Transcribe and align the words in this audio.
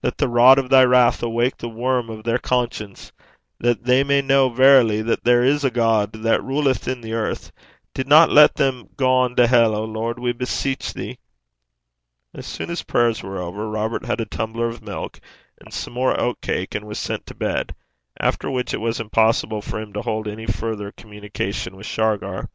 'Let 0.00 0.18
the 0.18 0.28
rod 0.28 0.60
of 0.60 0.70
thy 0.70 0.84
wrath 0.84 1.24
awake 1.24 1.56
the 1.56 1.68
worm 1.68 2.08
of 2.08 2.22
their 2.22 2.38
conscience 2.38 3.10
that 3.58 3.82
they 3.82 4.04
may 4.04 4.22
know 4.22 4.48
verily 4.48 5.02
that 5.02 5.24
there 5.24 5.42
is 5.42 5.64
a 5.64 5.72
God 5.72 6.12
that 6.12 6.40
ruleth 6.44 6.86
in 6.86 7.00
the 7.00 7.14
earth. 7.14 7.50
Dinna 7.92 8.28
lat 8.28 8.54
them 8.54 8.90
gang 8.96 9.34
to 9.34 9.48
hell, 9.48 9.74
O 9.74 9.82
Lord, 9.82 10.20
we 10.20 10.30
beseech 10.32 10.94
thee.' 10.94 11.18
As 12.32 12.46
soon 12.46 12.70
as 12.70 12.84
prayers 12.84 13.24
were 13.24 13.40
over, 13.42 13.68
Robert 13.68 14.04
had 14.04 14.20
a 14.20 14.24
tumbler 14.24 14.68
of 14.68 14.82
milk 14.82 15.18
and 15.60 15.74
some 15.74 15.94
more 15.94 16.16
oat 16.16 16.40
cake, 16.40 16.76
and 16.76 16.86
was 16.86 17.00
sent 17.00 17.26
to 17.26 17.34
bed; 17.34 17.74
after 18.20 18.48
which 18.48 18.72
it 18.72 18.80
was 18.80 19.00
impossible 19.00 19.62
for 19.62 19.80
him 19.80 19.92
to 19.94 20.02
hold 20.02 20.28
any 20.28 20.46
further 20.46 20.92
communication 20.92 21.74
with 21.74 21.86
Shargar. 21.86 22.48